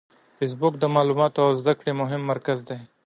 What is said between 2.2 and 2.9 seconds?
مرکز دی